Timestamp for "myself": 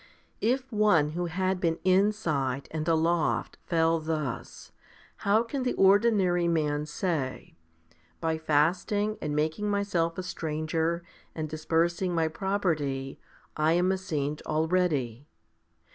9.69-10.17